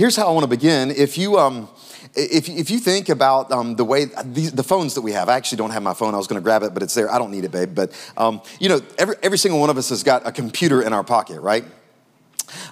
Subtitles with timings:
[0.00, 0.90] here's how I want to begin.
[0.90, 1.68] If you, um,
[2.14, 5.36] if, if you think about um, the way these, the phones that we have, I
[5.36, 6.14] actually don't have my phone.
[6.14, 7.12] I was going to grab it, but it's there.
[7.12, 7.74] I don't need it, babe.
[7.74, 10.94] But um, you know, every, every single one of us has got a computer in
[10.94, 11.66] our pocket, right?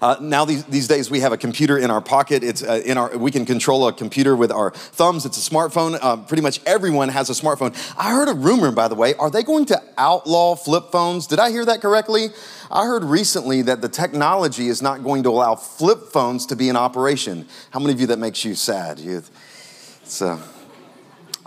[0.00, 2.42] Uh, now these, these days we have a computer in our pocket.
[2.42, 5.26] It's uh, in our we can control a computer with our thumbs.
[5.26, 5.98] It's a smartphone.
[6.00, 7.74] Uh, pretty much everyone has a smartphone.
[7.98, 9.14] I heard a rumor, by the way.
[9.14, 11.26] Are they going to outlaw flip phones?
[11.26, 12.28] Did I hear that correctly?
[12.70, 16.68] I heard recently that the technology is not going to allow flip phones to be
[16.68, 17.46] in operation.
[17.70, 18.98] How many of you that makes you sad?
[18.98, 19.22] You,
[20.02, 20.22] it's,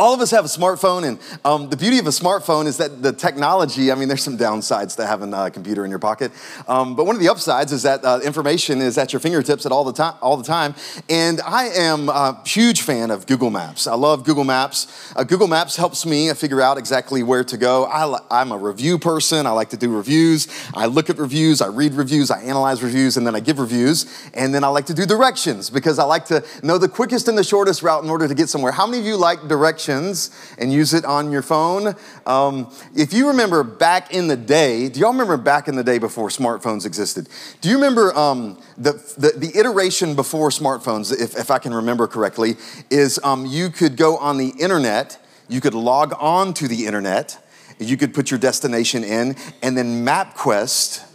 [0.01, 3.03] all of us have a smartphone, and um, the beauty of a smartphone is that
[3.03, 6.31] the technology, I mean, there's some downsides to having a computer in your pocket,
[6.67, 9.71] um, but one of the upsides is that uh, information is at your fingertips at
[9.71, 10.73] all the, time, all the time.
[11.07, 13.85] And I am a huge fan of Google Maps.
[13.85, 15.13] I love Google Maps.
[15.15, 17.85] Uh, Google Maps helps me figure out exactly where to go.
[17.85, 19.45] I, am a review person.
[19.45, 20.47] I like to do reviews.
[20.73, 24.11] I look at reviews, I read reviews, I analyze reviews, and then I give reviews.
[24.33, 27.37] And then I like to do directions because I like to know the quickest and
[27.37, 28.71] the shortest route in order to get somewhere.
[28.71, 29.90] How many of you like directions?
[29.91, 31.95] And use it on your phone.
[32.25, 35.97] Um, if you remember back in the day, do y'all remember back in the day
[35.97, 37.27] before smartphones existed?
[37.61, 42.07] Do you remember um, the, the, the, iteration before smartphones, if, if I can remember
[42.07, 42.55] correctly,
[42.89, 47.37] is um, you could go on the internet, you could log on to the internet,
[47.79, 51.05] you could put your destination in, and then MapQuest.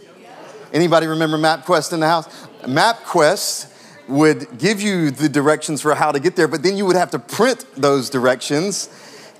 [0.73, 2.27] Anybody remember MapQuest in the house?
[2.63, 3.73] MapQuest
[4.07, 7.11] would give you the directions for how to get there, but then you would have
[7.11, 8.89] to print those directions,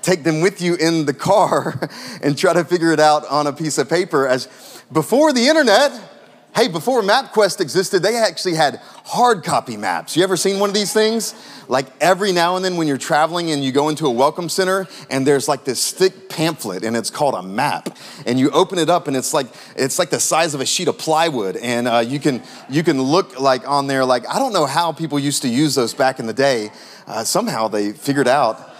[0.02, 1.88] take them with you in the car,
[2.22, 4.26] and try to figure it out on a piece of paper.
[4.26, 4.48] As
[4.92, 6.17] before the internet,
[6.54, 10.16] Hey, before MapQuest existed, they actually had hard copy maps.
[10.16, 11.34] You ever seen one of these things?
[11.68, 14.88] Like every now and then when you're traveling and you go into a welcome center
[15.08, 17.96] and there's like this thick pamphlet and it's called a map.
[18.26, 20.88] And you open it up and it's like it's like the size of a sheet
[20.88, 24.52] of plywood and uh, you can you can look like on there like I don't
[24.52, 26.70] know how people used to use those back in the day.
[27.06, 28.74] Uh, somehow they figured out.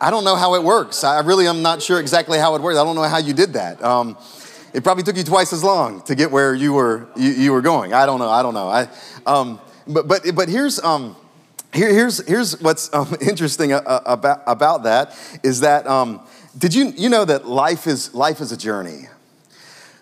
[0.00, 1.04] I don't know how it works.
[1.04, 2.78] I really am not sure exactly how it works.
[2.78, 3.82] I don't know how you did that.
[3.84, 4.16] Um,
[4.72, 7.60] it probably took you twice as long to get where you were, you, you were
[7.60, 7.92] going.
[7.92, 8.30] I don't know.
[8.30, 8.68] I don't know.
[8.68, 8.88] I,
[9.26, 11.16] um, but, but, but here's, um,
[11.74, 16.20] here, here's, here's what's um, interesting about, about that is that um,
[16.56, 19.08] did you, you know that life is, life is a journey?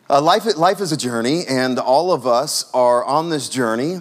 [0.08, 4.00] Uh, life, life is a journey, and all of us are on this journey,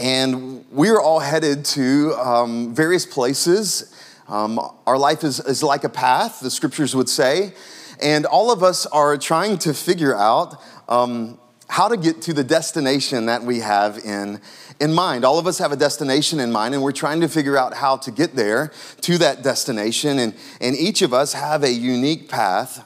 [0.00, 3.94] and we're all headed to um, various places.
[4.26, 7.52] Um, our life is, is like a path, the scriptures would say.
[8.00, 11.38] And all of us are trying to figure out um,
[11.68, 14.40] how to get to the destination that we have in,
[14.80, 15.24] in mind.
[15.24, 17.96] All of us have a destination in mind, and we're trying to figure out how
[17.98, 18.72] to get there
[19.02, 20.18] to that destination.
[20.18, 22.84] And, and each of us have a unique path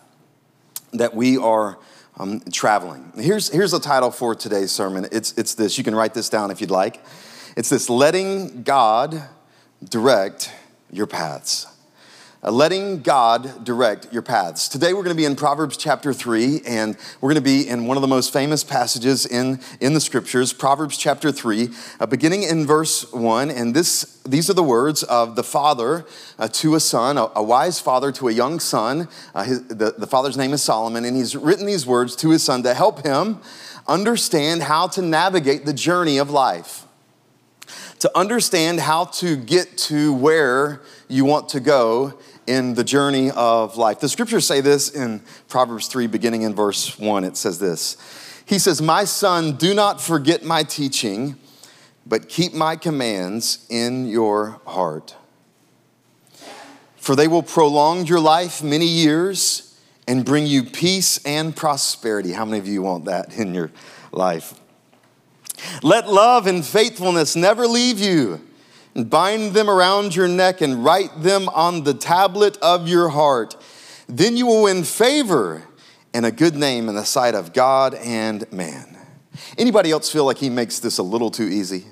[0.93, 1.79] that we are
[2.19, 3.13] um, traveling.
[3.17, 5.79] Here's, here's the title for today's sermon it's, it's this.
[5.79, 7.05] You can write this down if you'd like.
[7.57, 9.23] It's this letting God
[9.89, 10.53] direct
[10.91, 11.67] your paths.
[12.41, 14.69] Uh, letting God direct your paths.
[14.69, 17.89] Today we're going to be in Proverbs chapter 3, and we're going to be in
[17.89, 21.69] one of the most famous passages in, in the scriptures, Proverbs chapter 3,
[21.99, 23.51] uh, beginning in verse 1.
[23.51, 26.07] And this, these are the words of the father
[26.39, 29.09] uh, to a son, a, a, wise father to a young son.
[29.35, 32.45] Uh, his, the, the father's name is Solomon, and he's written these words to his
[32.45, 33.41] son to help him
[33.89, 36.85] understand how to navigate the journey of life
[38.01, 43.77] to understand how to get to where you want to go in the journey of
[43.77, 44.01] life.
[44.01, 47.25] The scriptures say this in Proverbs 3, beginning in verse 1.
[47.25, 47.97] It says this
[48.47, 51.37] He says, My son, do not forget my teaching,
[52.07, 55.15] but keep my commands in your heart.
[56.97, 62.33] For they will prolong your life many years and bring you peace and prosperity.
[62.33, 63.71] How many of you want that in your
[64.11, 64.58] life?
[65.83, 68.41] Let love and faithfulness never leave you
[68.95, 73.57] and bind them around your neck and write them on the tablet of your heart.
[74.09, 75.63] Then you will win favor
[76.15, 78.97] and a good name in the sight of God and man.
[79.57, 81.85] Anybody else feel like he makes this a little too easy?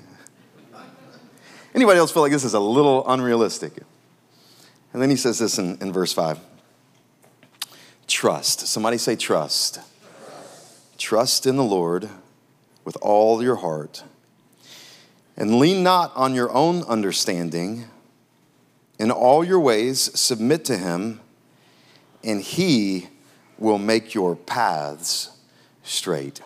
[1.73, 3.73] Anybody else feel like this is a little unrealistic?
[4.93, 6.39] And then he says this in, in verse 5
[8.07, 8.67] Trust.
[8.67, 9.75] Somebody say trust.
[9.75, 10.97] trust.
[10.97, 12.09] Trust in the Lord
[12.87, 14.01] with all your heart
[15.35, 17.83] and lean not on your own understanding.
[18.97, 21.19] In all your ways, submit to him,
[22.23, 23.09] and he
[23.57, 25.31] will make your paths
[25.83, 26.39] straight.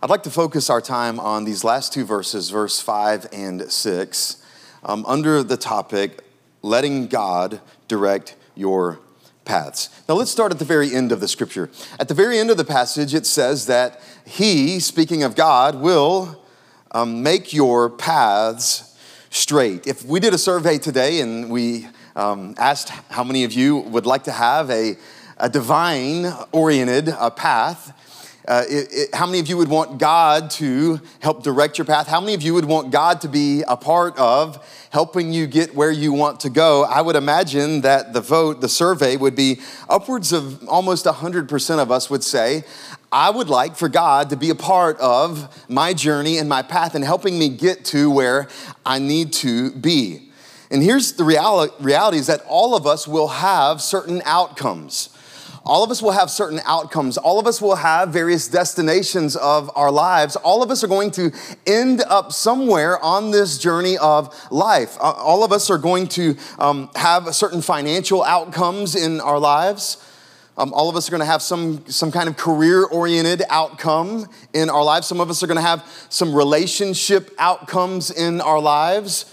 [0.00, 4.46] I'd like to focus our time on these last two verses, verse 5 and 6,
[4.84, 6.22] um, under the topic,
[6.62, 9.00] letting God direct your
[9.44, 9.88] paths.
[10.08, 11.70] Now let's start at the very end of the scripture.
[11.98, 16.42] At the very end of the passage, it says that He, speaking of God, will
[16.92, 18.96] um, make your paths
[19.30, 19.86] straight.
[19.86, 24.06] If we did a survey today and we um, asked how many of you would
[24.06, 24.96] like to have a,
[25.38, 27.98] a divine oriented uh, path,
[28.48, 32.08] uh, it, it, how many of you would want God to help direct your path?
[32.08, 35.74] How many of you would want God to be a part of helping you get
[35.74, 36.84] where you want to go?
[36.84, 41.92] I would imagine that the vote, the survey would be upwards of almost 100% of
[41.92, 42.64] us would say,
[43.12, 46.96] I would like for God to be a part of my journey and my path
[46.96, 48.48] and helping me get to where
[48.84, 50.30] I need to be.
[50.70, 55.11] And here's the reality, reality is that all of us will have certain outcomes.
[55.64, 57.16] All of us will have certain outcomes.
[57.16, 60.34] All of us will have various destinations of our lives.
[60.36, 61.30] All of us are going to
[61.66, 64.96] end up somewhere on this journey of life.
[65.00, 70.08] Uh, all of us are going to um, have certain financial outcomes in our lives.
[70.58, 74.26] Um, all of us are going to have some, some kind of career oriented outcome
[74.52, 75.06] in our lives.
[75.06, 79.26] Some of us are going to have some relationship outcomes in our lives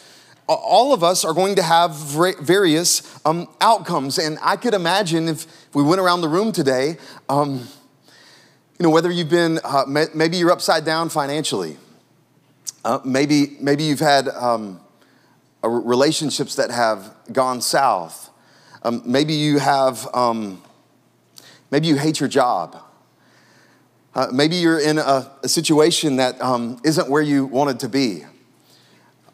[0.55, 4.17] all of us are going to have various um, outcomes.
[4.17, 6.97] And I could imagine if we went around the room today,
[7.27, 7.67] um,
[8.79, 11.77] you know, whether you've been, uh, maybe you're upside down financially.
[12.83, 14.79] Uh, maybe, maybe you've had um,
[15.61, 18.29] relationships that have gone south.
[18.83, 20.61] Um, maybe you have, um,
[21.69, 22.81] maybe you hate your job.
[24.15, 28.23] Uh, maybe you're in a, a situation that um, not where you wanted to be.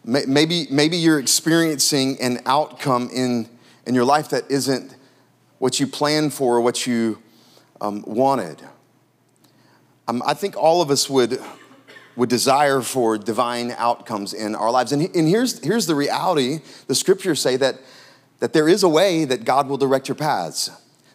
[0.07, 3.49] Maybe, maybe you're experiencing an outcome in,
[3.87, 4.95] in your life that isn't
[5.57, 7.23] what you planned for or what you
[7.81, 8.61] um, wanted.
[10.07, 11.39] Um, I think all of us would,
[12.15, 14.91] would desire for divine outcomes in our lives.
[14.91, 17.79] And, and here's, here's the reality the scriptures say that,
[18.41, 20.69] that there is a way that God will direct your paths.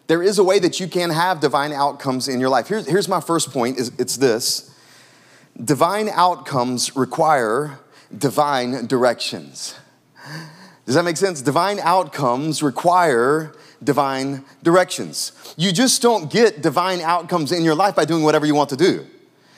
[0.07, 2.67] There is a way that you can have divine outcomes in your life.
[2.67, 4.75] Here's, here's my first point is, it's this
[5.63, 7.79] divine outcomes require
[8.17, 9.75] divine directions.
[10.85, 11.41] Does that make sense?
[11.41, 13.53] Divine outcomes require
[13.83, 15.31] divine directions.
[15.57, 18.77] You just don't get divine outcomes in your life by doing whatever you want to
[18.77, 19.05] do.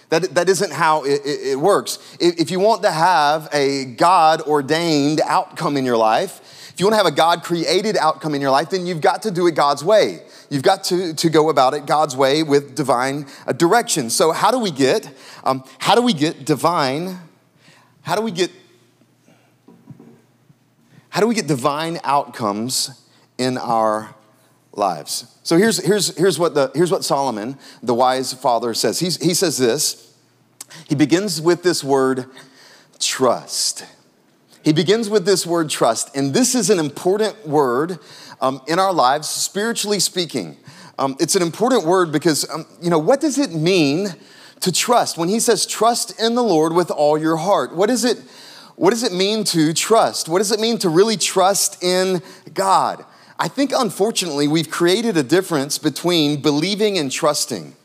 [0.09, 1.97] That, that isn't how it, it, it works.
[2.19, 6.93] If you want to have a God ordained outcome in your life, if you want
[6.93, 9.55] to have a God created outcome in your life, then you've got to do it
[9.55, 10.21] God's way.
[10.49, 14.09] You've got to, to go about it God's way with divine uh, direction.
[14.09, 15.11] So, how do we get,
[15.43, 17.19] um, how do we get divine
[18.03, 18.51] how do we get
[21.13, 23.07] how do we get divine outcomes
[23.37, 24.15] in our
[24.71, 25.37] lives?
[25.43, 28.99] So here's, here's, here's, what, the, here's what Solomon, the wise father, says.
[28.99, 30.11] He's, he says this.
[30.89, 32.25] He begins with this word
[32.99, 33.85] trust.
[34.63, 37.99] He begins with this word trust, and this is an important word
[38.41, 40.57] um, in our lives, spiritually speaking.
[40.97, 44.07] Um, it's an important word because, um, you know, what does it mean
[44.63, 45.17] to trust.
[45.17, 48.17] When he says trust in the Lord with all your heart, what is it?
[48.75, 50.27] What does it mean to trust?
[50.27, 52.21] What does it mean to really trust in
[52.53, 53.05] God?
[53.37, 57.75] I think unfortunately we've created a difference between believing and trusting.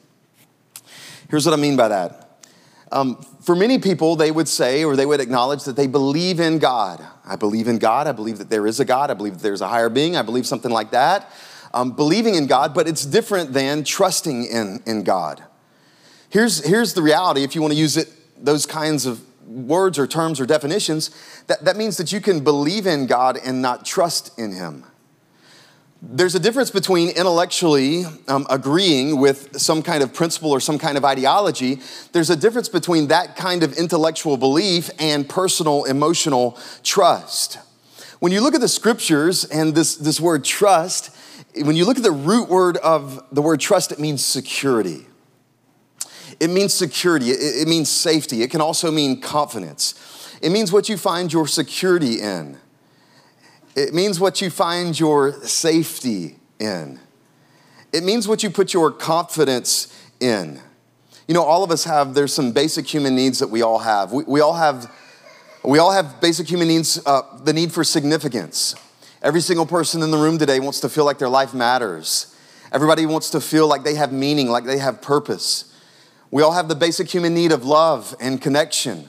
[1.29, 2.41] Here's what I mean by that.
[2.91, 6.59] Um, for many people, they would say or they would acknowledge that they believe in
[6.59, 7.05] God.
[7.27, 8.07] I believe in God.
[8.07, 9.11] I believe that there is a God.
[9.11, 10.17] I believe that there's a higher being.
[10.17, 11.31] I believe something like that.
[11.75, 15.43] Um, believing in God, but it's different than trusting in, in God.
[16.31, 20.07] Here's, here's the reality if you want to use it, those kinds of words or
[20.07, 21.11] terms or definitions,
[21.47, 24.85] that, that means that you can believe in God and not trust in Him.
[26.01, 30.97] There's a difference between intellectually um, agreeing with some kind of principle or some kind
[30.97, 31.81] of ideology.
[32.13, 37.59] There's a difference between that kind of intellectual belief and personal emotional trust.
[38.21, 41.17] When you look at the scriptures and this, this word trust,
[41.57, 45.07] when you look at the root word of the word trust, it means security.
[46.41, 48.43] It means security, it, it means safety.
[48.43, 49.95] It can also mean confidence.
[50.41, 52.59] It means what you find your security in.
[53.75, 57.01] It means what you find your safety in.
[57.93, 60.61] It means what you put your confidence in.
[61.27, 64.13] You know, all of us have, there's some basic human needs that we all have.
[64.13, 64.91] We, we all have,
[65.63, 68.75] we all have basic human needs, uh, the need for significance.
[69.23, 72.35] Every single person in the room today wants to feel like their life matters.
[72.73, 75.68] Everybody wants to feel like they have meaning, like they have purpose.
[76.31, 79.09] We all have the basic human need of love and connection,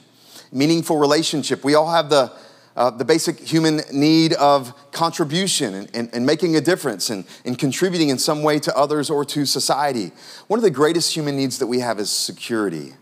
[0.51, 1.63] meaningful relationship.
[1.65, 2.31] We all have the,
[2.77, 7.59] uh, the basic human need of contribution and, and, and making a difference and, and
[7.59, 10.11] contributing in some way to others or to society.
[10.47, 12.93] One of the greatest human needs that we have is security.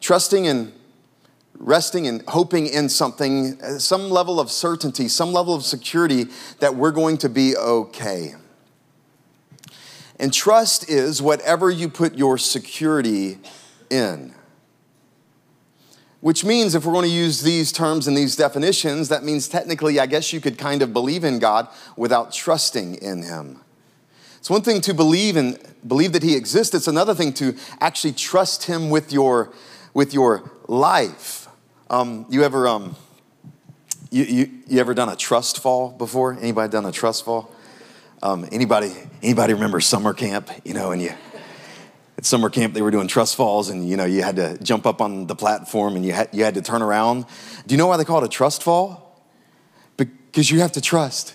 [0.00, 0.72] Trusting and
[1.58, 6.26] resting and hoping in something, some level of certainty, some level of security
[6.60, 8.34] that we're going to be okay.
[10.18, 13.38] And trust is whatever you put your security
[13.90, 14.34] in.
[16.20, 19.98] Which means if we're going to use these terms and these definitions, that means technically,
[19.98, 21.66] I guess you could kind of believe in God
[21.96, 23.60] without trusting in Him.
[24.38, 26.74] It's one thing to believe and believe that He exists.
[26.74, 29.52] It's another thing to actually trust Him with your
[29.94, 31.48] with your life.
[31.90, 32.96] Um, you ever um,
[34.10, 36.34] you, you, you ever done a trust fall before?
[36.40, 37.50] Anybody done a trust fall?
[38.22, 40.48] Um, anybody anybody remember summer camp?
[40.64, 41.12] You know, and you
[42.16, 44.86] at summer camp they were doing trust falls, and you know you had to jump
[44.86, 47.26] up on the platform and you had you had to turn around.
[47.66, 49.20] Do you know why they call it a trust fall?
[49.96, 51.34] Because you have to trust.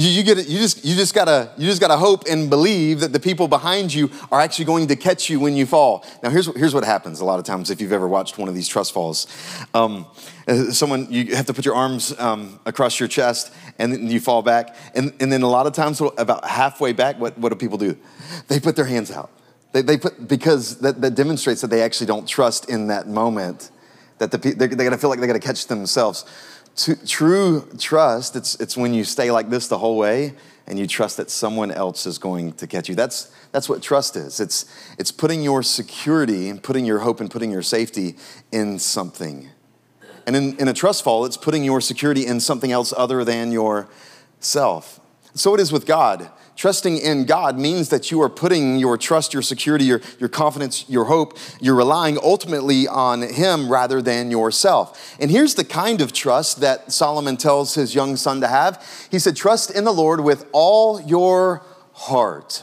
[0.00, 3.00] You, you, get it, you just you just gotta you just gotta hope and believe
[3.00, 6.06] that the people behind you are actually going to catch you when you fall.
[6.22, 8.54] Now here's here's what happens a lot of times if you've ever watched one of
[8.54, 9.26] these trust falls.
[9.74, 10.06] Um,
[10.48, 14.20] uh, someone you have to put your arms um, across your chest and then you
[14.20, 17.56] fall back and, and then a lot of times about halfway back what, what do
[17.56, 17.94] people do
[18.48, 19.30] they put their hands out
[19.72, 23.70] they, they put because that, that demonstrates that they actually don't trust in that moment
[24.16, 26.24] that the, they're, they're going to feel like they're going to catch themselves
[26.76, 30.34] to, true trust, it's, it's when you stay like this the whole way
[30.66, 32.94] and you trust that someone else is going to catch you.
[32.94, 34.40] That's, that's what trust is.
[34.40, 34.64] It's,
[34.98, 38.16] it's putting your security and putting your hope and putting your safety
[38.52, 39.48] in something.
[40.26, 43.50] And in, in a trust fall, it's putting your security in something else other than
[43.50, 45.00] yourself.
[45.34, 46.30] So it is with God.
[46.60, 50.84] Trusting in God means that you are putting your trust, your security, your, your confidence,
[50.90, 55.16] your hope, you're relying ultimately on Him rather than yourself.
[55.18, 58.86] And here's the kind of trust that Solomon tells his young son to have.
[59.10, 61.64] He said, Trust in the Lord with all your
[61.94, 62.62] heart.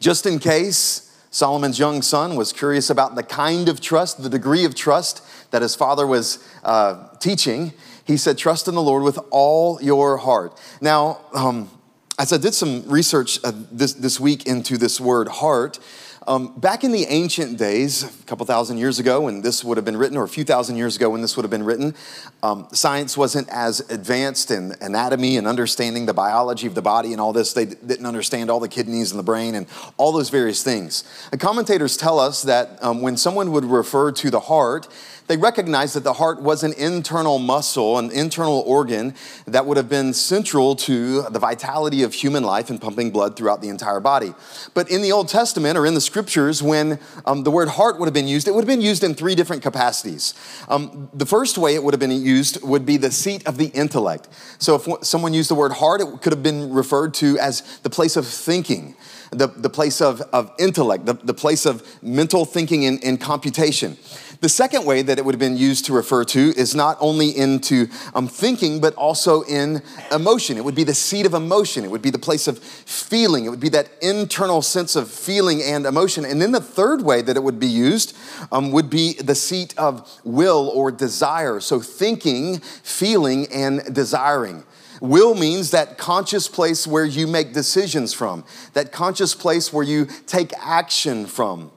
[0.00, 4.64] Just in case Solomon's young son was curious about the kind of trust, the degree
[4.64, 7.72] of trust that his father was uh, teaching,
[8.04, 10.60] he said, Trust in the Lord with all your heart.
[10.80, 11.70] Now, um,
[12.18, 15.78] as I did some research uh, this, this week into this word heart,
[16.26, 19.84] um, back in the ancient days, a couple thousand years ago, when this would have
[19.84, 21.94] been written, or a few thousand years ago when this would have been written,
[22.42, 27.20] um, science wasn't as advanced in anatomy and understanding the biology of the body and
[27.20, 27.52] all this.
[27.52, 29.66] They didn't understand all the kidneys and the brain and
[29.96, 31.04] all those various things.
[31.30, 34.88] The commentators tell us that um, when someone would refer to the heart,
[35.26, 39.14] they recognized that the heart was an internal muscle, an internal organ
[39.46, 43.62] that would have been central to the vitality of human life and pumping blood throughout
[43.62, 44.34] the entire body.
[44.74, 48.06] But in the Old Testament or in the scriptures, when um, the word heart would
[48.06, 50.32] have been used, it would have been used in three different capacities.
[50.68, 53.66] Um, the first way it would have been used would be the seat of the
[53.74, 54.28] intellect.
[54.60, 57.90] So if someone used the word heart, it could have been referred to as the
[57.90, 58.94] place of thinking
[59.38, 63.96] the, the place of, of intellect, the, the place of mental thinking and, and computation.
[64.40, 67.30] The second way that it would have been used to refer to is not only
[67.30, 70.58] into um, thinking, but also in emotion.
[70.58, 71.82] It would be the seat of emotion.
[71.82, 73.46] It would be the place of feeling.
[73.46, 76.26] It would be that internal sense of feeling and emotion.
[76.26, 78.14] And then the third way that it would be used
[78.52, 81.58] um, would be the seat of will or desire.
[81.60, 84.64] So thinking, feeling, and desiring.
[85.04, 88.42] Will means that conscious place where you make decisions from,
[88.72, 91.70] that conscious place where you take action from.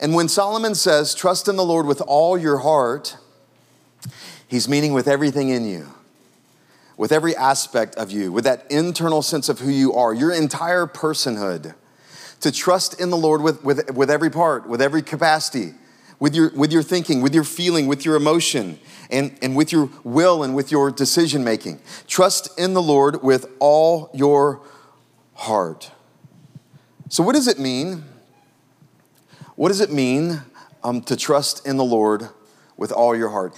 [0.00, 3.16] And when Solomon says, trust in the Lord with all your heart,
[4.46, 5.94] he's meaning with everything in you,
[6.98, 10.86] with every aspect of you, with that internal sense of who you are, your entire
[10.86, 11.74] personhood.
[12.40, 15.72] To trust in the Lord with, with, with every part, with every capacity,
[16.18, 18.78] with your, with your thinking, with your feeling, with your emotion,
[19.10, 21.80] and, and with your will and with your decision making.
[22.06, 24.60] Trust in the Lord with all your
[25.34, 25.90] heart.
[27.08, 28.04] So, what does it mean
[29.56, 30.42] what does it mean
[30.82, 32.28] um, to trust in the Lord
[32.76, 33.54] with all your heart?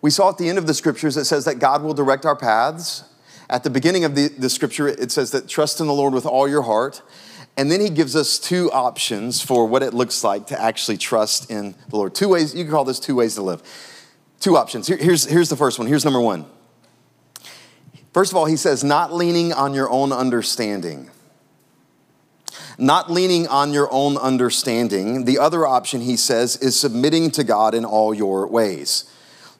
[0.00, 2.36] We saw at the end of the scriptures, it says that God will direct our
[2.36, 3.04] paths.
[3.50, 6.26] At the beginning of the, the scripture, it says that trust in the Lord with
[6.26, 7.02] all your heart.
[7.56, 11.50] And then he gives us two options for what it looks like to actually trust
[11.50, 12.14] in the Lord.
[12.14, 13.62] Two ways, you can call this two ways to live.
[14.40, 14.86] Two options.
[14.86, 15.88] Here, here's, here's the first one.
[15.88, 16.44] Here's number one.
[18.12, 21.10] First of all, he says, not leaning on your own understanding
[22.78, 25.24] not leaning on your own understanding.
[25.24, 29.10] The other option, he says, is submitting to God in all your ways.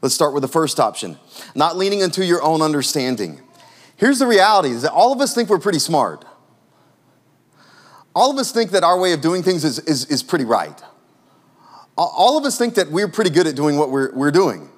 [0.03, 1.19] Let's start with the first option
[1.55, 3.41] not leaning into your own understanding.
[3.97, 6.25] Here's the reality is that all of us think we're pretty smart.
[8.17, 10.83] All of us think that our way of doing things is, is, is pretty right.
[11.99, 14.71] All of us think that we're pretty good at doing what we're, we're doing.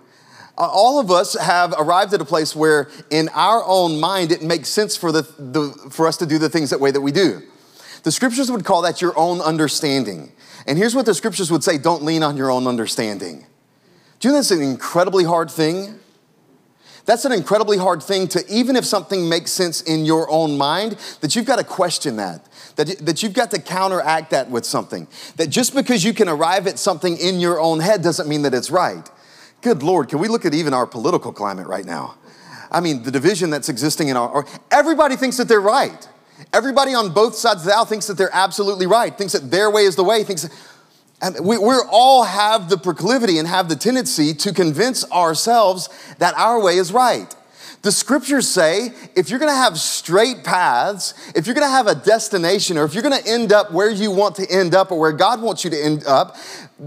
[0.56, 4.68] All of us have arrived at a place where, in our own mind, it makes
[4.68, 7.42] sense for, the, the, for us to do the things that way that we do.
[8.02, 10.32] The scriptures would call that your own understanding.
[10.66, 13.46] And here's what the scriptures would say don't lean on your own understanding.
[14.18, 16.00] Do you know that's an incredibly hard thing?
[17.04, 20.98] That's an incredibly hard thing to, even if something makes sense in your own mind,
[21.20, 22.47] that you've got to question that.
[22.78, 25.08] That, that you've got to counteract that with something.
[25.34, 28.54] That just because you can arrive at something in your own head doesn't mean that
[28.54, 29.10] it's right.
[29.62, 32.14] Good Lord, can we look at even our political climate right now?
[32.70, 36.08] I mean, the division that's existing in our, everybody thinks that they're right.
[36.52, 39.96] Everybody on both sides of thinks that they're absolutely right, thinks that their way is
[39.96, 40.48] the way, thinks,
[41.20, 46.32] and we we all have the proclivity and have the tendency to convince ourselves that
[46.34, 47.34] our way is right.
[47.88, 52.76] The scriptures say if you're gonna have straight paths, if you're gonna have a destination,
[52.76, 55.40] or if you're gonna end up where you want to end up or where God
[55.40, 56.36] wants you to end up,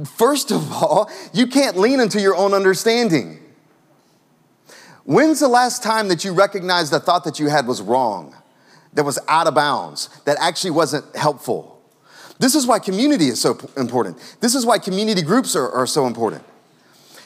[0.06, 3.40] first of all, you can't lean into your own understanding.
[5.04, 8.36] When's the last time that you recognized the thought that you had was wrong,
[8.94, 11.82] that was out of bounds, that actually wasn't helpful?
[12.38, 14.20] This is why community is so important.
[14.40, 16.44] This is why community groups are, are so important.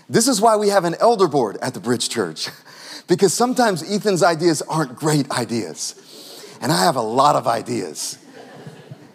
[0.10, 2.48] This is why we have an elder board at the Bridge Church,
[3.08, 6.02] because sometimes Ethan's ideas aren't great ideas.
[6.62, 8.18] And I have a lot of ideas.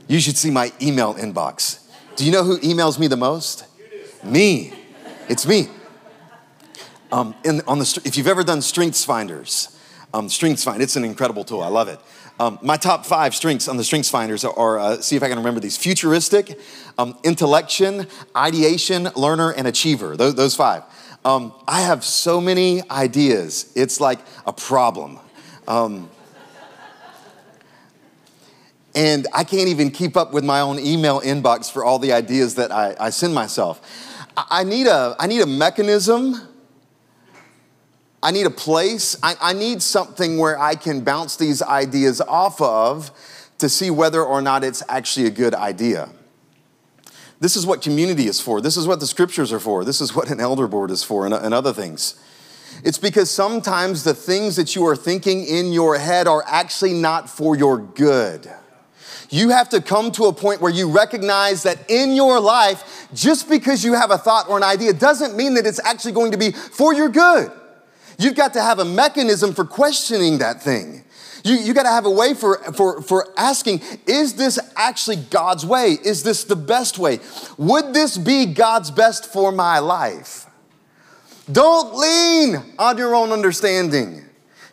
[0.06, 1.87] You should see my email inbox.
[2.16, 3.64] Do you know who emails me the most?
[4.25, 4.73] Me.
[5.28, 5.68] It's me.
[7.12, 9.76] Um, in, on the, if you've ever done Strengths Finders,
[10.14, 11.62] um, Strengths Find, it's an incredible tool.
[11.62, 11.99] I love it.
[12.38, 15.37] Um, my top five strengths on the Strengths Finders are, uh, see if I can
[15.37, 16.59] remember these futuristic,
[16.97, 20.16] um, intellection, ideation, learner, and achiever.
[20.16, 20.85] Those, those five.
[21.25, 25.19] Um, I have so many ideas, it's like a problem.
[25.69, 26.09] Um,
[28.95, 32.57] and I can't even keep up with my own email inbox for all the ideas
[32.57, 33.81] that I, I send myself.
[34.37, 36.49] I, I, need a, I need a mechanism
[38.23, 39.17] I need a place.
[39.23, 43.11] I, I, need something where I can bounce these ideas off of
[43.59, 46.11] to see whether or not it's actually a good idea.
[47.40, 48.61] This is what community is for.
[48.61, 49.82] This is what the scriptures are for.
[49.82, 52.14] This is what an elder board is for, and, and other things.
[52.85, 57.28] It's because sometimes the things that you are thinking in your head are actually not
[57.28, 58.49] for your good.
[59.30, 63.49] You have to come to a point where you recognize that in your life, just
[63.49, 66.38] because you have a thought or an idea doesn't mean that it's actually going to
[66.38, 67.50] be for your good.
[68.18, 71.04] You've got to have a mechanism for questioning that thing.
[71.44, 75.64] You, you got to have a way for, for, for asking, is this actually God's
[75.64, 75.98] way?
[76.05, 77.20] Is this the best way?
[77.57, 80.46] Would this be God's best for my life?
[81.50, 84.24] Don't lean on your own understanding.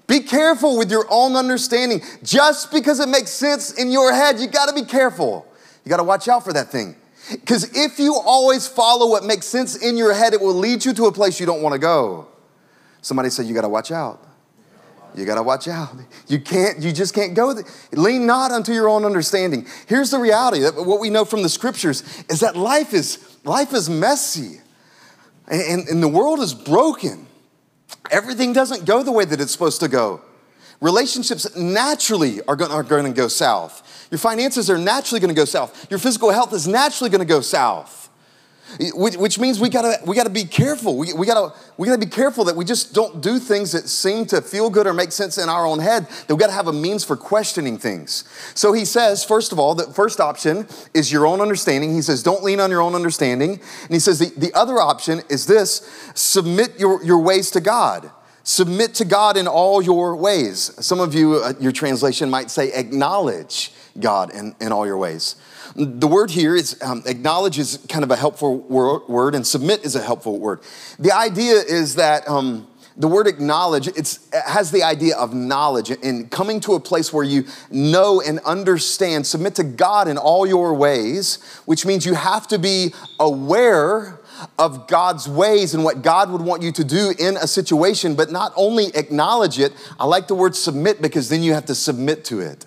[0.07, 2.01] Be careful with your own understanding.
[2.23, 5.45] Just because it makes sense in your head, you got to be careful.
[5.83, 6.95] You got to watch out for that thing.
[7.31, 10.93] Because if you always follow what makes sense in your head, it will lead you
[10.93, 12.27] to a place you don't want to go.
[13.01, 14.26] Somebody said, You got to watch out.
[15.17, 15.95] You got to watch out.
[16.27, 17.55] You can't, you just can't go.
[17.91, 19.65] Lean not unto your own understanding.
[19.87, 23.73] Here's the reality that what we know from the scriptures is that life is, life
[23.73, 24.61] is messy
[25.47, 27.25] and, and the world is broken.
[28.11, 30.21] Everything doesn't go the way that it's supposed to go.
[30.81, 34.07] Relationships naturally are going, are going to go south.
[34.11, 35.89] Your finances are naturally going to go south.
[35.89, 38.06] Your physical health is naturally going to go south.
[38.93, 40.97] Which means we gotta, we gotta be careful.
[40.97, 44.25] We, we, gotta, we gotta be careful that we just don't do things that seem
[44.27, 46.73] to feel good or make sense in our own head, that we gotta have a
[46.73, 48.25] means for questioning things.
[48.53, 51.93] So he says, first of all, the first option is your own understanding.
[51.93, 53.53] He says, don't lean on your own understanding.
[53.53, 58.11] And he says, the, the other option is this submit your, your ways to God.
[58.43, 60.71] Submit to God in all your ways.
[60.85, 65.35] Some of you, uh, your translation might say, acknowledge God in, in all your ways.
[65.75, 69.95] The word here is um, acknowledge is kind of a helpful word, and submit is
[69.95, 70.61] a helpful word.
[70.99, 76.31] The idea is that um, the word acknowledge it has the idea of knowledge and
[76.31, 80.73] coming to a place where you know and understand submit to god in all your
[80.73, 84.19] ways which means you have to be aware
[84.57, 88.31] of god's ways and what god would want you to do in a situation but
[88.31, 92.25] not only acknowledge it i like the word submit because then you have to submit
[92.25, 92.65] to it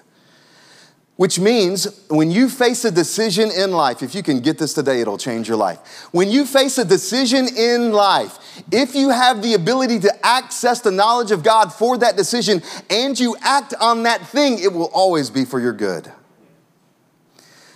[1.20, 5.02] which means when you face a decision in life, if you can get this today,
[5.02, 6.08] it'll change your life.
[6.12, 10.90] When you face a decision in life, if you have the ability to access the
[10.90, 15.28] knowledge of God for that decision and you act on that thing, it will always
[15.28, 16.10] be for your good.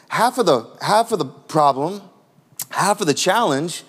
[0.08, 2.00] Half of the, half of the problem,
[2.70, 3.84] half of the challenge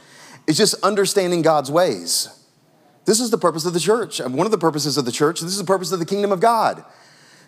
[0.47, 2.27] is just understanding God's ways.
[3.05, 4.19] This is the purpose of the church.
[4.19, 6.41] One of the purposes of the church, this is the purpose of the kingdom of
[6.41, 6.83] God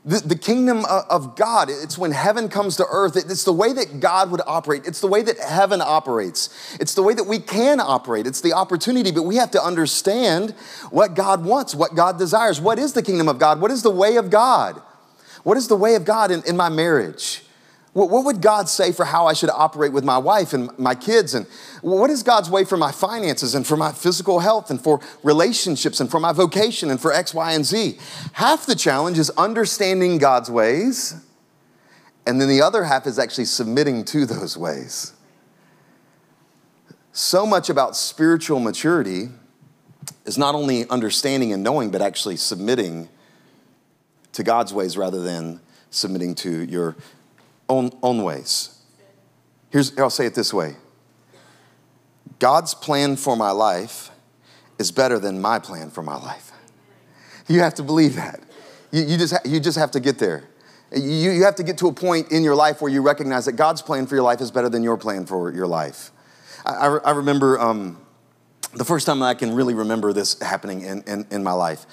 [0.08, 3.17] the, the kingdom of God, it's when heaven comes to earth.
[3.17, 4.84] It's the way that God would operate.
[4.86, 6.78] It's the way that heaven operates.
[6.80, 8.26] It's the way that we can operate.
[8.26, 10.52] It's the opportunity, but we have to understand
[10.91, 12.62] what God wants, what God desires.
[12.62, 13.60] What is the kingdom of God?
[13.60, 14.82] What is the way of God?
[15.43, 17.43] What is the way of God in, in my marriage?
[17.98, 21.34] What, would God say for how I should operate with my wife and my kids?
[21.34, 21.48] And
[21.82, 26.00] what is God's way for my finances and for my physical health and for relationships
[26.00, 27.98] and for my vocation and for X, Y, and Z?
[28.34, 31.16] Half the challenge is understanding God's ways,
[32.28, 35.14] and then the other half is actually submitting to those ways.
[37.14, 39.30] So much about spiritual maturity
[40.24, 43.10] is not only understanding and knowing, but actually submitting
[44.34, 46.96] to God's ways rather than submitting to your
[47.69, 48.82] own, own ways.
[49.69, 50.75] Here's, I'll say it this way
[52.39, 54.12] God's plan for my life
[54.80, 56.51] is better than my plan for my life.
[57.47, 58.41] You have to believe that.
[58.91, 60.43] You, you, just, ha- you just have to get there.
[60.95, 63.53] You, you have to get to a point in your life where you recognize that
[63.53, 66.12] God's plan for your life is better than your plan for your life.
[66.65, 67.97] I, I, I remember um,
[68.73, 71.86] the first time I can really remember this happening in, in, in my life.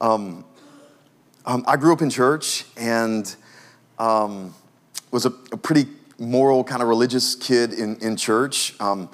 [0.00, 0.44] Um,
[1.44, 3.34] um, I grew up in church and
[3.98, 4.54] um,
[5.10, 5.86] was a, a, pretty
[6.18, 8.78] moral, kind of religious kid in, in church.
[8.80, 9.08] Um,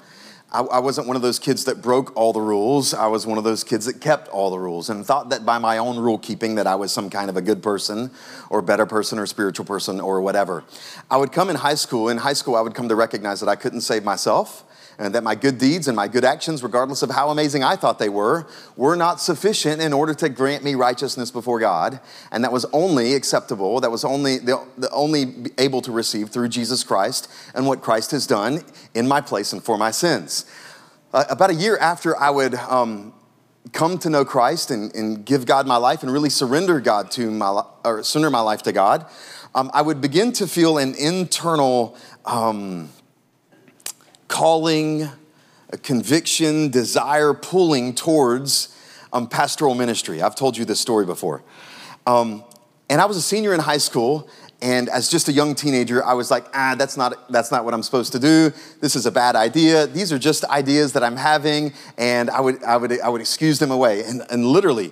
[0.51, 2.93] I, I, wasn't one of those kids that broke all the rules.
[2.93, 5.57] I was one of those kids that kept all the rules and thought that by
[5.57, 8.11] my own rule keeping that I was some kind of a good person
[8.49, 10.63] or better person or spiritual person or whatever.
[11.11, 12.09] I would come in high school.
[12.09, 14.63] In high school, I would come to recognize that I couldn't save myself
[14.97, 17.99] and that my good deeds and my good actions, regardless of how amazing I thought
[17.99, 21.99] they were, were not sufficient in order to grant me righteousness before God.
[22.31, 26.49] And that was only acceptable, that was only, the, the only able to receive through
[26.49, 28.61] Jesus Christ and what Christ has done
[28.93, 30.45] in my place and for my sins.
[31.13, 33.13] Uh, about a year after I would um,
[33.71, 37.31] come to know Christ and, and, give God my life and really surrender God to
[37.31, 39.05] my or surrender my life to God,
[39.55, 42.89] um, I would begin to feel an internal um,
[44.35, 45.07] calling,
[45.69, 48.77] a conviction, desire, pulling towards
[49.13, 50.21] um, pastoral ministry.
[50.21, 51.41] I've told you this story before.
[52.05, 52.43] Um,
[52.89, 54.29] and I was a senior in high school,
[54.61, 57.73] and as just a young teenager, I was like, ah, that's not, that's not what
[57.73, 58.51] I'm supposed to do.
[58.81, 59.87] This is a bad idea.
[59.87, 63.57] These are just ideas that I'm having, and I would, I would, I would excuse
[63.59, 64.03] them away.
[64.03, 64.91] And, and literally,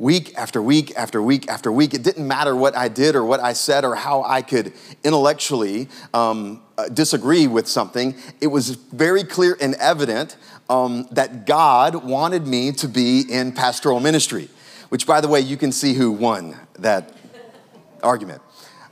[0.00, 1.92] week after week after week after week.
[1.92, 4.72] It didn't matter what I did or what I said or how I could
[5.04, 8.16] intellectually um, uh, disagree with something.
[8.40, 10.38] It was very clear and evident
[10.70, 14.48] um, that God wanted me to be in pastoral ministry,
[14.88, 17.14] which, by the way, you can see who won that
[18.02, 18.40] argument.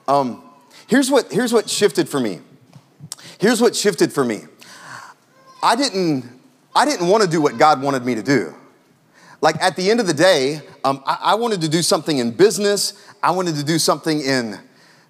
[0.07, 0.43] Um,
[0.89, 2.41] here's, what, here's what shifted for me.
[3.39, 4.43] Here's what shifted for me.
[5.63, 6.27] I didn't,
[6.77, 8.55] I didn't want to do what God wanted me to do.
[9.41, 12.33] Like at the end of the day, um, I, I wanted to do something in
[12.33, 12.95] business.
[13.23, 14.59] I wanted to do something in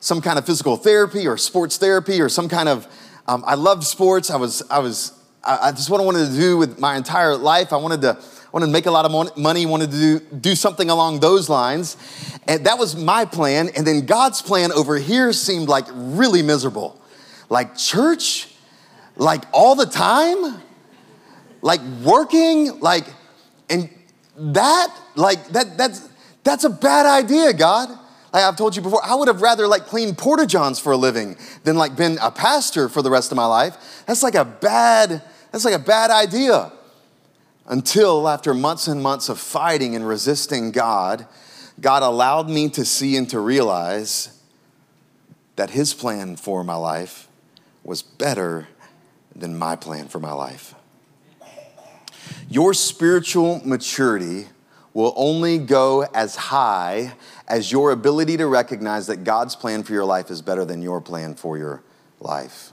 [0.01, 2.87] some kind of physical therapy or sports therapy or some kind of.
[3.27, 4.31] Um, I loved sports.
[4.31, 4.63] I was.
[4.71, 5.13] I was.
[5.45, 7.73] I, I just what I wanted to do with my entire life.
[7.73, 8.19] I wanted to.
[8.19, 9.67] I wanted to make a lot of money.
[9.67, 11.97] Wanted to do do something along those lines,
[12.47, 13.71] and that was my plan.
[13.77, 17.01] And then God's plan over here seemed like really miserable,
[17.49, 18.49] like church,
[19.17, 20.63] like all the time,
[21.63, 23.05] like working, like
[23.71, 23.91] and
[24.39, 26.09] that, like, that, that's,
[26.45, 27.91] that's a bad idea, God.
[28.33, 30.97] Like I've told you before, I would have rather like cleaned porta johns for a
[30.97, 34.05] living than like been a pastor for the rest of my life.
[34.07, 36.73] That's like a bad, that's like a bad idea.
[37.67, 41.27] Until after months and months of fighting and resisting God,
[41.81, 44.41] God allowed me to see and to realize
[45.57, 47.29] that His plan for my life
[47.83, 48.69] was better
[49.35, 50.75] than my plan for my life.
[52.49, 54.47] Your spiritual maturity
[54.95, 57.15] will only go as high
[57.47, 61.01] as your ability to recognize that God's plan for your life is better than your
[61.01, 61.83] plan for your
[62.21, 62.73] life.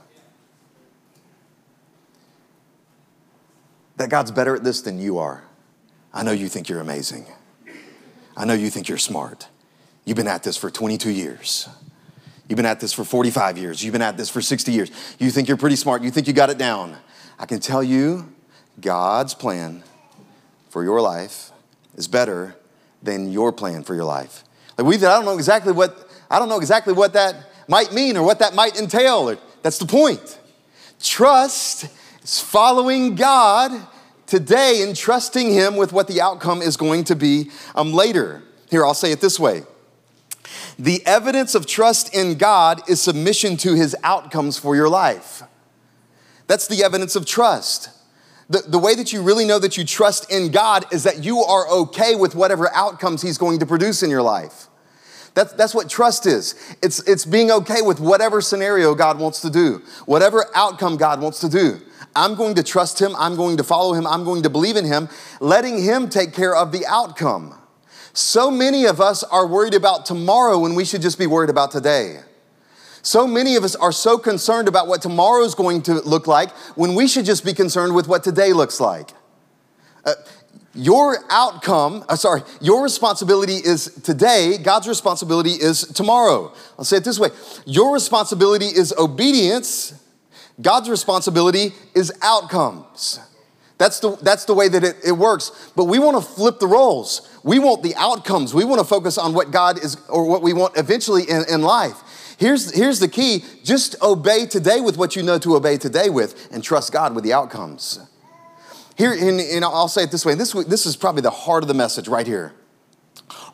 [3.96, 5.44] That God's better at this than you are.
[6.12, 7.26] I know you think you're amazing.
[8.36, 9.48] I know you think you're smart.
[10.04, 11.68] You've been at this for 22 years.
[12.48, 13.82] You've been at this for 45 years.
[13.82, 14.90] You've been at this for 60 years.
[15.18, 16.02] You think you're pretty smart.
[16.02, 16.96] You think you got it down.
[17.38, 18.32] I can tell you
[18.80, 19.82] God's plan
[20.68, 21.50] for your life
[21.96, 22.56] is better
[23.02, 24.44] than your plan for your life.
[24.76, 27.36] Like we, I don't know exactly what I don't know exactly what that
[27.68, 29.36] might mean or what that might entail.
[29.62, 30.38] That's the point.
[31.00, 31.88] Trust
[32.22, 33.86] is following God
[34.26, 38.42] today and trusting Him with what the outcome is going to be um, later.
[38.70, 39.62] Here, I'll say it this way.
[40.78, 45.42] The evidence of trust in God is submission to His outcomes for your life.
[46.46, 47.90] That's the evidence of trust.
[48.48, 51.40] The, the way that you really know that you trust in God is that you
[51.40, 54.68] are okay with whatever outcomes He's going to produce in your life.
[55.34, 56.54] That's, that's what trust is.
[56.82, 61.40] It's, it's being okay with whatever scenario God wants to do, whatever outcome God wants
[61.40, 61.80] to do.
[62.14, 64.86] I'm going to trust Him, I'm going to follow Him, I'm going to believe in
[64.86, 65.08] Him,
[65.40, 67.54] letting Him take care of the outcome.
[68.14, 71.70] So many of us are worried about tomorrow when we should just be worried about
[71.70, 72.20] today.
[73.06, 76.50] So many of us are so concerned about what tomorrow is going to look like
[76.76, 79.12] when we should just be concerned with what today looks like.
[80.04, 80.14] Uh,
[80.74, 86.52] your outcome, uh, sorry, your responsibility is today, God's responsibility is tomorrow.
[86.76, 87.28] I'll say it this way
[87.64, 89.94] your responsibility is obedience,
[90.60, 93.20] God's responsibility is outcomes.
[93.78, 95.70] That's the, that's the way that it, it works.
[95.76, 97.28] But we want to flip the roles.
[97.44, 98.54] We want the outcomes.
[98.54, 101.62] We want to focus on what God is, or what we want eventually in, in
[101.62, 102.02] life.
[102.38, 106.48] Here's, here's the key just obey today with what you know to obey today with,
[106.52, 107.98] and trust God with the outcomes.
[108.96, 111.68] Here, and, and I'll say it this way this, this is probably the heart of
[111.68, 112.54] the message right here.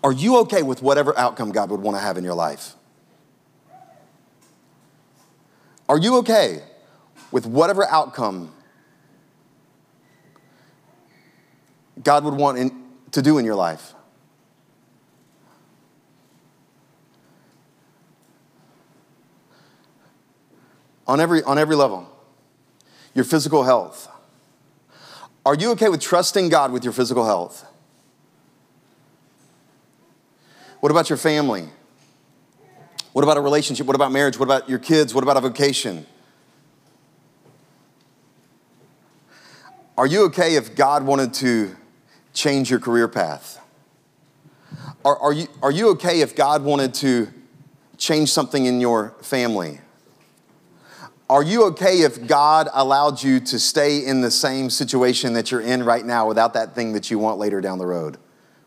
[0.05, 2.75] Are you okay with whatever outcome God would want to have in your life?
[5.89, 6.63] Are you okay
[7.31, 8.53] with whatever outcome
[12.03, 13.95] God would want in, to do in your life?
[21.07, 22.09] On every, on every level.
[23.15, 24.09] Your physical health.
[25.45, 27.67] Are you okay with trusting God with your physical health?
[30.81, 31.69] What about your family?
[33.13, 33.87] What about a relationship?
[33.87, 34.39] What about marriage?
[34.39, 35.15] What about your kids?
[35.15, 36.07] What about a vocation?
[39.99, 41.77] Are you okay if God wanted to
[42.33, 43.61] change your career path?
[45.05, 47.29] Are, are, you, are you okay if God wanted to
[47.99, 49.81] change something in your family?
[51.33, 55.63] Are you okay if God allowed you to stay in the same situation that you're
[55.63, 58.19] in right now without that thing that you want later down the road?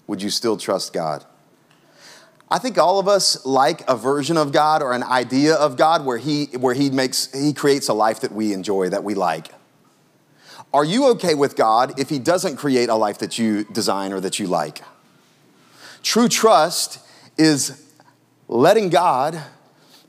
[0.07, 1.23] Would you still trust God?
[2.49, 6.07] I think all of us like a version of God or an idea of God
[6.07, 9.49] where he, where he makes, he creates a life that we enjoy, that we like.
[10.73, 14.19] Are you okay with God if He doesn't create a life that you design or
[14.21, 14.81] that you like?
[16.01, 16.97] True trust
[17.37, 17.93] is
[18.47, 19.39] letting God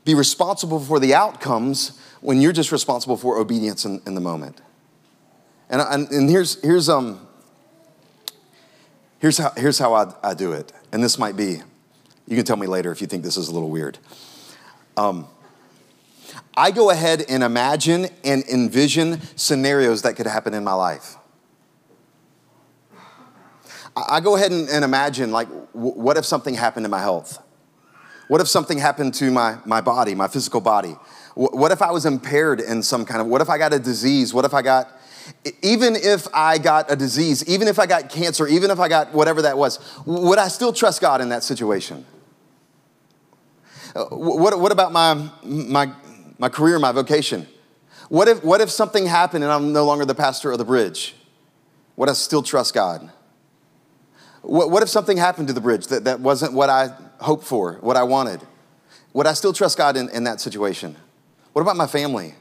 [0.03, 4.61] be responsible for the outcomes when you're just responsible for obedience in, in the moment.
[5.69, 7.27] And, and, and, here's, here's, um,
[9.19, 10.71] here's how, here's how I, I do it.
[10.91, 11.61] And this might be,
[12.27, 13.97] you can tell me later if you think this is a little weird.
[14.95, 15.27] Um,
[16.55, 21.15] I go ahead and imagine and envision scenarios that could happen in my life.
[23.95, 27.41] I go ahead and, and imagine, like, w- what if something happened to my health?
[28.27, 30.95] What if something happened to my, my body, my physical body?
[31.37, 34.33] What if I was impaired in some kind of, what if I got a disease?
[34.33, 34.89] What if I got,
[35.61, 39.13] even if I got a disease, even if I got cancer, even if I got
[39.13, 42.07] whatever that was, would I still trust God in that situation?
[43.95, 45.93] Uh, what, what about my, my,
[46.39, 47.45] my career, my vocation?
[48.09, 51.13] What if, what if something happened and I'm no longer the pastor of the bridge?
[51.97, 53.11] Would I still trust God?
[54.41, 57.73] What, what if something happened to the bridge that, that wasn't what I hoped for,
[57.81, 58.41] what I wanted?
[59.13, 60.95] Would I still trust God in, in that situation?
[61.57, 62.35] What about my family?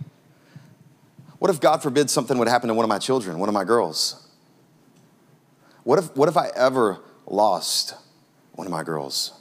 [1.39, 3.65] What if, God forbid, something would happen to one of my children, one of my
[3.65, 4.29] girls?
[5.85, 7.95] What if, what if I ever lost
[8.53, 9.33] one of my girls?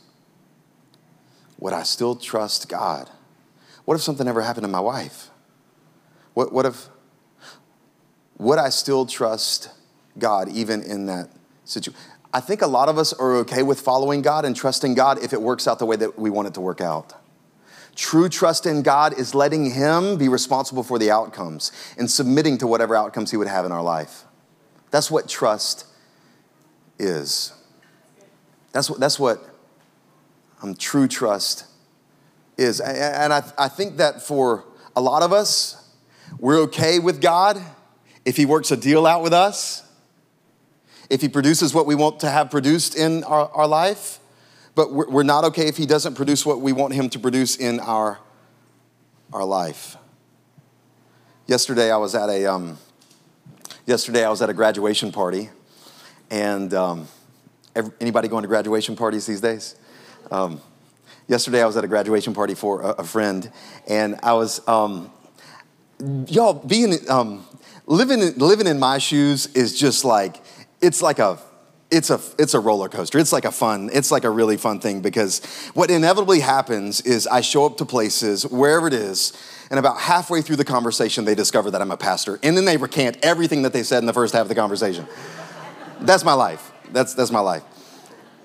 [1.59, 3.09] Would I still trust God?
[3.83, 5.27] What if something ever happened to my wife?
[6.35, 6.87] What, what if,
[8.37, 9.71] would I still trust
[10.17, 11.31] God even in that
[11.65, 11.99] situation?
[12.33, 15.33] I think a lot of us are okay with following God and trusting God if
[15.33, 17.24] it works out the way that we want it to work out.
[17.95, 22.67] True trust in God is letting Him be responsible for the outcomes and submitting to
[22.67, 24.25] whatever outcomes He would have in our life.
[24.91, 25.85] That's what trust
[26.99, 27.53] is.
[28.73, 29.41] That's what, that's what
[30.61, 31.65] um, true trust
[32.57, 32.81] is.
[32.81, 35.89] And I, I think that for a lot of us,
[36.37, 37.61] we're okay with God
[38.25, 39.83] if He works a deal out with us,
[41.09, 44.19] if He produces what we want to have produced in our, our life,
[44.75, 47.79] but we're, not okay if He doesn't produce what we want Him to produce in
[47.79, 48.19] our,
[49.33, 49.97] our life.
[51.47, 52.77] Yesterday, I was at a um,
[53.85, 55.49] yesterday I was at a graduation party,
[56.29, 57.07] and um,
[57.99, 59.75] anybody going to graduation parties these days?
[60.31, 60.61] Um,
[61.27, 63.51] yesterday I was at a graduation party for a, a friend,
[63.87, 65.11] and I was, um,
[66.27, 67.45] y'all, being, um,
[67.85, 70.43] living, living in my shoes is just like,
[70.81, 71.39] it's like a,
[71.91, 73.19] it's a, it's a roller coaster.
[73.19, 75.43] It's like a fun, it's like a really fun thing because
[75.73, 79.33] what inevitably happens is I show up to places, wherever it is,
[79.69, 82.39] and about halfway through the conversation, they discover that I'm a pastor.
[82.43, 85.07] And then they recant everything that they said in the first half of the conversation.
[86.01, 86.71] that's my life.
[86.91, 87.63] That's, that's my life.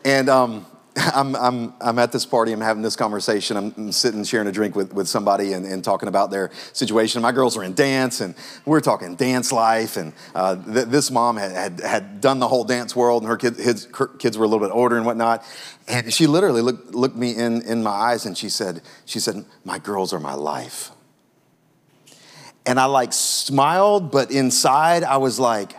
[0.05, 0.67] And um,
[1.15, 4.75] I'm, I'm, I'm at this party, I'm having this conversation, I'm, sitting sharing a drink
[4.77, 7.23] with, with somebody and, and, talking about their situation.
[7.23, 8.35] My girls are in dance, and
[8.65, 9.97] we're talking dance life.
[9.97, 13.37] And uh, th- this mom had, had, had, done the whole dance world, and her,
[13.37, 15.45] kid, his, her kids were a little bit older and whatnot.
[15.89, 19.45] And she literally looked, looked me in, in my eyes and she said, she said,
[19.65, 20.91] My girls are my life.
[22.67, 25.73] And I like smiled, but inside I was like,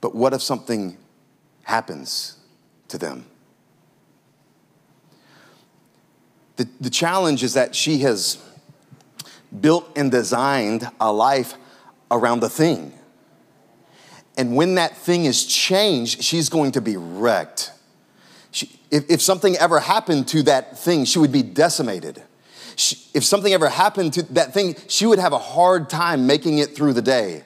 [0.00, 0.98] But what if something
[1.62, 2.36] happens
[2.88, 3.26] to them?
[6.56, 8.38] The, the challenge is that she has
[9.60, 11.54] built and designed a life
[12.10, 12.92] around the thing.
[14.36, 17.72] And when that thing is changed, she's going to be wrecked.
[18.50, 22.22] She, if, if something ever happened to that thing, she would be decimated.
[22.76, 26.58] She, if something ever happened to that thing, she would have a hard time making
[26.58, 27.44] it through the day.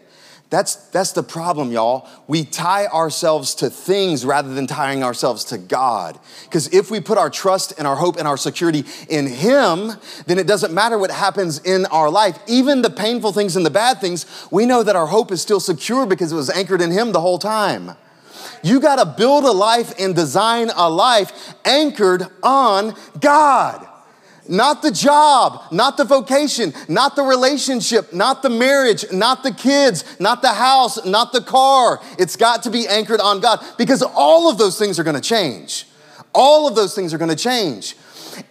[0.51, 2.09] That's, that's the problem, y'all.
[2.27, 6.19] We tie ourselves to things rather than tying ourselves to God.
[6.45, 9.93] Because if we put our trust and our hope and our security in Him,
[10.27, 12.39] then it doesn't matter what happens in our life.
[12.47, 15.61] Even the painful things and the bad things, we know that our hope is still
[15.61, 17.95] secure because it was anchored in Him the whole time.
[18.63, 23.88] You got to build a life and design a life anchored on God.
[24.49, 30.19] Not the job, not the vocation, not the relationship, not the marriage, not the kids,
[30.19, 32.01] not the house, not the car.
[32.19, 35.23] It's got to be anchored on God because all of those things are going to
[35.23, 35.87] change.
[36.35, 37.95] All of those things are going to change.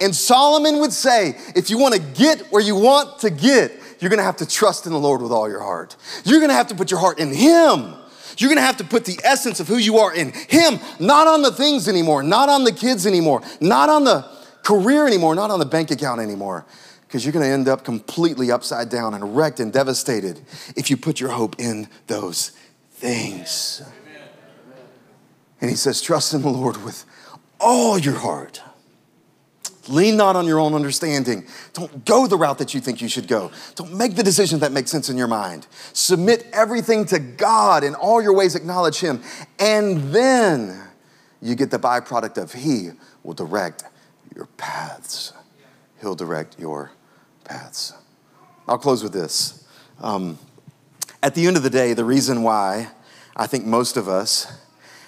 [0.00, 4.10] And Solomon would say, if you want to get where you want to get, you're
[4.10, 5.96] going to have to trust in the Lord with all your heart.
[6.24, 7.94] You're going to have to put your heart in Him.
[8.38, 11.42] You're gonna have to put the essence of who you are in Him, not on
[11.42, 14.37] the things anymore, not on the kids anymore, not on the
[14.68, 16.66] career anymore, not on the bank account anymore,
[17.06, 20.38] because you're going to end up completely upside down and wrecked and devastated
[20.76, 22.50] if you put your hope in those
[22.90, 23.82] things.
[25.62, 27.06] And he says, Trust in the Lord with
[27.58, 28.60] all your heart.
[29.88, 31.46] Lean not on your own understanding.
[31.72, 33.50] Don't go the route that you think you should go.
[33.74, 35.66] Don't make the decision that makes sense in your mind.
[35.94, 39.22] Submit everything to God in all your ways, acknowledge Him.
[39.58, 40.78] And then
[41.40, 42.90] you get the byproduct of He
[43.22, 43.84] will direct
[44.38, 45.32] your paths.
[46.00, 46.92] He'll direct your
[47.44, 47.92] paths.
[48.68, 49.66] I'll close with this.
[50.00, 50.38] Um,
[51.22, 52.88] at the end of the day, the reason why
[53.36, 54.46] I think most of us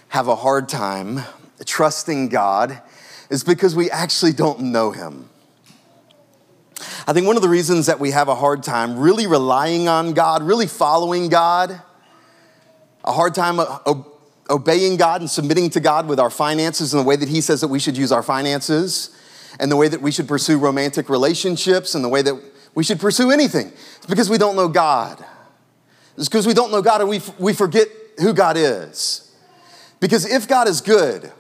[0.09, 1.21] have a hard time
[1.64, 2.83] trusting God
[3.31, 5.31] is because we actually don't know Him.
[7.07, 10.12] I think one of the reasons that we have a hard time really relying on
[10.12, 11.81] God, really following God,
[13.05, 13.61] a hard time
[14.49, 17.61] obeying God and submitting to God with our finances and the way that He says
[17.61, 19.16] that we should use our finances,
[19.59, 22.35] and the way that we should pursue romantic relationships, and the way that
[22.75, 23.69] we should pursue anything.
[23.97, 25.25] It's because we don't know God.
[26.17, 29.35] It's because we don't know God and we, we forget who God is.
[30.01, 31.33] Because if God is good,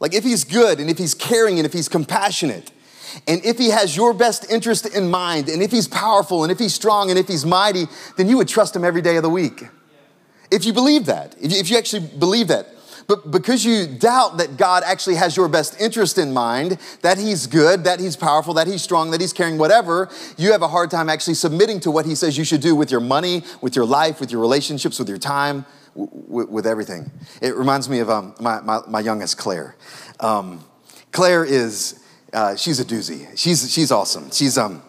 [0.00, 2.72] like if He's good and if He's caring and if He's compassionate,
[3.26, 6.58] and if He has your best interest in mind, and if He's powerful and if
[6.58, 7.84] He's strong and if He's mighty,
[8.16, 9.64] then you would trust Him every day of the week.
[10.50, 12.68] If you believe that, if you, if you actually believe that.
[13.06, 17.46] But because you doubt that God actually has your best interest in mind, that He's
[17.46, 20.90] good, that He's powerful, that He's strong, that He's caring, whatever, you have a hard
[20.90, 23.84] time actually submitting to what He says you should do with your money, with your
[23.84, 25.64] life, with your relationships, with your time,
[25.94, 27.10] w- with everything.
[27.40, 29.76] It reminds me of um, my, my, my, youngest, Claire.
[30.18, 30.64] Um,
[31.12, 33.28] Claire is, uh, she's a doozy.
[33.38, 34.32] She's, she's awesome.
[34.32, 34.82] She's, um,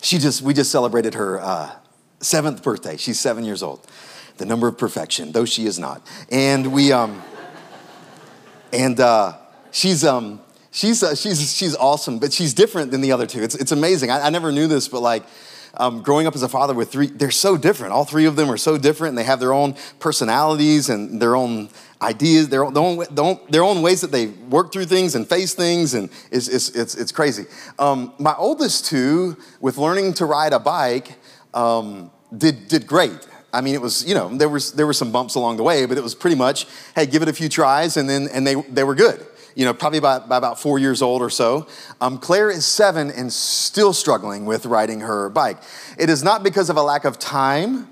[0.00, 1.72] she just, we just celebrated her uh,
[2.20, 2.96] seventh birthday.
[2.96, 3.84] She's seven years old
[4.36, 6.02] the number of perfection, though she is not.
[6.30, 7.22] And we, um,
[8.72, 9.34] and uh,
[9.70, 13.42] she's, um, she's, uh, she's, she's awesome, but she's different than the other two.
[13.42, 14.10] It's, it's amazing.
[14.10, 15.24] I, I never knew this, but like,
[15.76, 17.92] um, growing up as a father with three, they're so different.
[17.92, 21.34] All three of them are so different, and they have their own personalities and their
[21.34, 21.68] own
[22.00, 25.54] ideas, their own, their own, their own, ways that they work through things and face
[25.54, 27.46] things, and it's, it's, it's, it's crazy.
[27.78, 31.16] Um, my oldest two, with learning to ride a bike,
[31.54, 33.26] um, did, did great.
[33.54, 35.86] I mean, it was, you know, there was there were some bumps along the way,
[35.86, 38.54] but it was pretty much, hey, give it a few tries, and then and they
[38.54, 39.24] they were good.
[39.54, 41.68] You know, probably by, by about four years old or so.
[42.00, 45.58] Um, Claire is seven and still struggling with riding her bike.
[45.96, 47.86] It is not because of a lack of time.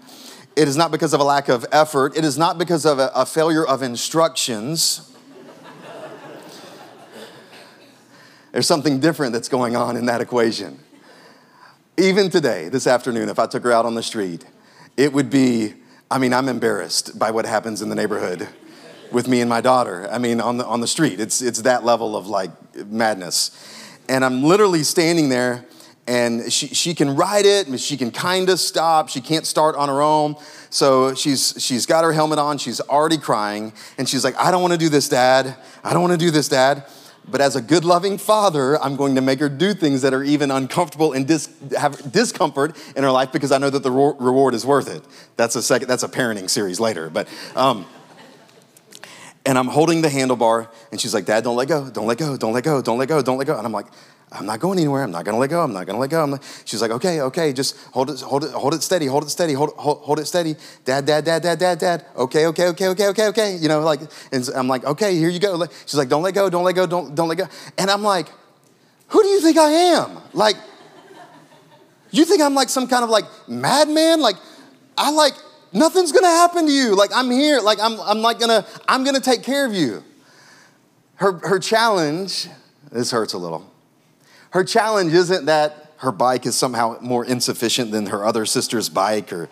[0.56, 2.16] It is not because of a lack of effort.
[2.16, 5.08] It is not because of a, a failure of instructions.
[8.50, 10.80] There's something different that's going on in that equation.
[11.96, 14.44] Even today, this afternoon, if I took her out on the street
[14.96, 15.74] it would be,
[16.10, 18.48] I mean, I'm embarrassed by what happens in the neighborhood
[19.10, 20.08] with me and my daughter.
[20.10, 22.50] I mean, on the, on the street, it's, it's that level of like
[22.86, 23.50] madness.
[24.08, 25.64] And I'm literally standing there
[26.06, 29.08] and she, she can ride it, but she can kind of stop.
[29.08, 30.36] She can't start on her own.
[30.70, 34.62] So she's, she's got her helmet on, she's already crying, and she's like, I don't
[34.62, 35.54] want to do this, Dad.
[35.84, 36.84] I don't want to do this, Dad.
[37.28, 40.24] But as a good, loving father, I'm going to make her do things that are
[40.24, 41.48] even uncomfortable and dis-
[41.78, 45.02] have discomfort in her life because I know that the ro- reward is worth it.
[45.36, 45.88] That's a second.
[45.88, 47.10] That's a parenting series later.
[47.10, 47.86] But, um,
[49.46, 52.36] and I'm holding the handlebar, and she's like, "Dad, don't let go, don't let go,
[52.36, 53.86] don't let go, don't let go, don't let go." And I'm like,
[54.34, 55.02] I'm not going anywhere.
[55.02, 55.62] I'm not going to let go.
[55.62, 56.38] I'm not going to let go.
[56.64, 59.52] She's like, okay, okay, just hold it, hold it, hold it steady, hold it steady,
[59.52, 60.56] hold, hold, hold it steady.
[60.84, 62.06] Dad, dad, dad, dad, dad, dad.
[62.16, 63.56] Okay, okay, okay, okay, okay, okay.
[63.56, 64.00] You know, like,
[64.32, 65.66] and I'm like, okay, here you go.
[65.84, 67.46] She's like, don't let go, don't let go, don't, don't let go.
[67.76, 68.28] And I'm like,
[69.08, 70.18] who do you think I am?
[70.32, 70.56] Like,
[72.10, 74.20] you think I'm like some kind of like madman?
[74.20, 74.36] Like,
[74.96, 75.34] I like,
[75.72, 76.96] nothing's gonna happen to you.
[76.96, 77.60] Like, I'm here.
[77.60, 80.02] Like, I'm, I'm like gonna, I'm gonna take care of you.
[81.16, 82.48] Her, her challenge,
[82.90, 83.71] this hurts a little
[84.52, 89.32] her challenge isn't that her bike is somehow more insufficient than her other sister's bike,
[89.32, 89.48] or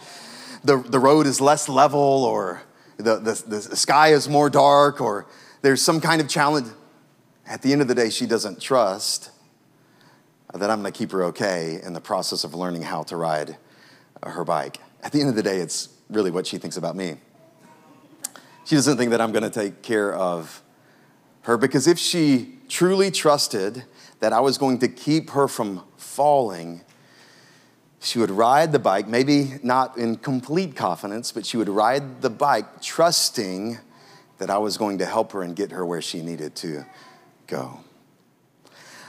[0.63, 2.63] the, the road is less level, or
[2.99, 5.27] the, the, the sky is more dark, or
[5.63, 6.69] there's some kind of challenge.
[7.47, 9.31] At the end of the day, she doesn't trust
[10.53, 13.57] that I'm gonna keep her okay in the process of learning how to ride
[14.23, 14.79] her bike.
[15.03, 17.17] At the end of the day, it's really what she thinks about me.
[18.67, 20.63] She doesn't think that I'm gonna take care of
[21.43, 23.85] her because if she truly trusted
[24.21, 26.83] that I was going to keep her from falling,
[28.01, 32.31] she would ride the bike, maybe not in complete confidence, but she would ride the
[32.31, 33.79] bike trusting
[34.39, 36.85] that I was going to help her and get her where she needed to
[37.47, 37.81] go.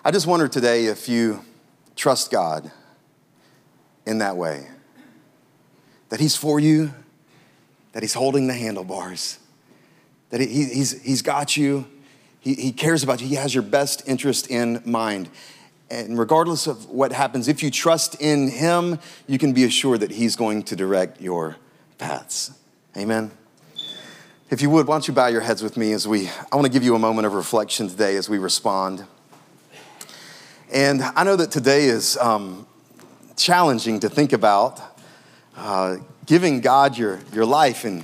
[0.03, 1.45] I just wonder today if you
[1.95, 2.71] trust God
[4.05, 4.67] in that way
[6.09, 6.93] that He's for you,
[7.93, 9.39] that He's holding the handlebars,
[10.31, 11.85] that he, he's, he's got you
[12.41, 13.27] he, he cares about you.
[13.27, 15.29] He has your best interest in mind.
[15.91, 20.11] And regardless of what happens, if you trust in Him, you can be assured that
[20.11, 21.57] He's going to direct your
[21.97, 22.51] paths.
[22.97, 23.31] Amen.
[24.49, 26.65] If you would, why don't you bow your heads with me as we, I want
[26.65, 29.05] to give you a moment of reflection today as we respond.
[30.73, 32.65] And I know that today is um,
[33.37, 34.81] challenging to think about
[35.55, 38.03] uh, giving God your, your life and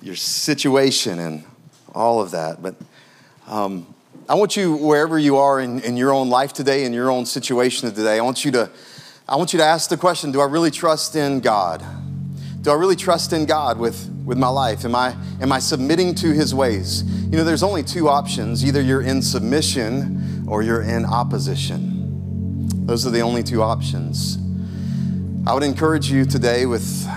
[0.00, 1.44] your situation and
[1.94, 2.62] all of that.
[2.62, 2.76] But
[3.48, 3.94] um,
[4.28, 7.24] I want you, wherever you are in, in your own life today, in your own
[7.24, 8.70] situation today, I want you to,
[9.26, 11.82] I want you to ask the question: Do I really trust in God?
[12.60, 14.84] Do I really trust in God with, with my life?
[14.84, 17.04] Am I, am I submitting to His ways?
[17.04, 22.68] You know, there's only two options: either you're in submission or you're in opposition.
[22.86, 24.36] Those are the only two options.
[25.46, 27.08] I would encourage you today with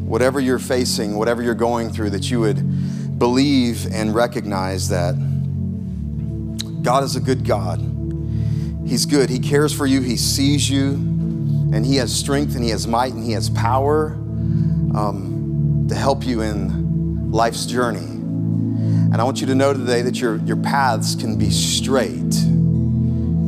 [0.00, 5.14] whatever you're facing, whatever you're going through, that you would believe and recognize that
[6.82, 7.78] God is a good God.
[8.86, 9.30] He's good.
[9.30, 13.12] He cares for you, He sees you, and He has strength and He has might
[13.12, 14.12] and He has power
[14.94, 18.00] um, to help you in life's journey.
[18.00, 22.34] And I want you to know today that your, your paths can be straight.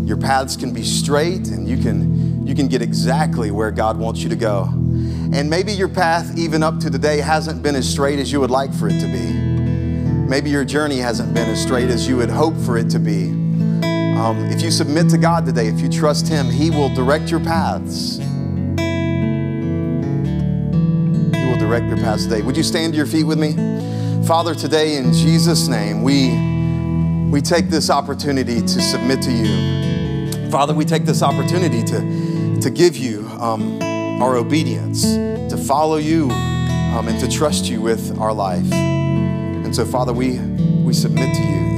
[0.07, 4.21] Your paths can be straight, and you can, you can get exactly where God wants
[4.21, 4.69] you to go.
[4.71, 8.51] And maybe your path, even up to today, hasn't been as straight as you would
[8.51, 9.44] like for it to be.
[10.35, 13.31] Maybe your journey hasn't been as straight as you would hope for it to be.
[14.19, 17.39] Um, if you submit to God today, if you trust Him, He will direct your
[17.39, 18.17] paths.
[18.17, 18.25] He
[21.47, 22.43] will direct your paths today.
[22.43, 23.53] Would you stand to your feet with me?
[24.27, 30.51] Father, today in Jesus' name, we, we take this opportunity to submit to you.
[30.51, 33.81] Father, we take this opportunity to, to give you um,
[34.21, 38.94] our obedience, to follow you, um, and to trust you with our life.
[39.75, 40.39] So, Father, we,
[40.85, 41.74] we submit to you